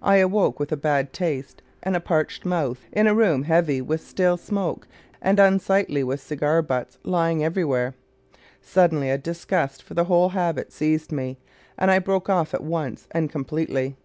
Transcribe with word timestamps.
I 0.00 0.16
awoke 0.16 0.58
with 0.58 0.72
a 0.72 0.76
bad 0.78 1.12
taste 1.12 1.60
and 1.82 1.94
a 1.94 2.00
parched 2.00 2.46
mouth 2.46 2.86
in 2.92 3.06
a 3.06 3.14
room 3.14 3.42
heavy 3.42 3.82
with 3.82 4.00
stale 4.00 4.38
smoke 4.38 4.88
and 5.20 5.38
unsightly 5.38 6.02
with 6.02 6.22
cigar 6.22 6.62
butts 6.62 6.96
lying 7.02 7.44
everywhere. 7.44 7.94
Suddenly 8.62 9.10
a 9.10 9.18
disgust 9.18 9.82
for 9.82 9.92
the 9.92 10.04
whole 10.04 10.30
habit 10.30 10.72
seized 10.72 11.12
me, 11.12 11.36
and 11.76 11.90
I 11.90 11.98
broke 11.98 12.30
off 12.30 12.54
at 12.54 12.64
once 12.64 13.06
and 13.10 13.28
completely. 13.28 13.98